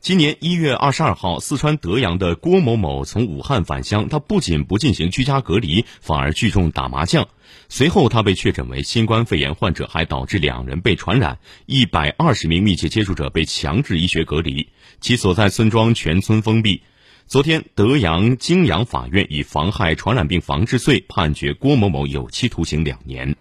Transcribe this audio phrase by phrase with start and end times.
[0.00, 7.28] 今年一月二十二号，四川德阳的郭某某从武汉返乡，他不仅不进行居家隔离，反而聚众打麻将。
[7.68, 14.70] 随后，他被确诊为新冠肺炎患者，还导致两人被传染，一百二十名密切接触者被强制医学隔离，
[15.02, 16.80] 其所在村庄全村封闭。
[17.26, 23.36] 昨天，德阳泾阳法院以妨害传染病防治罪判决郭某某有期徒刑两年。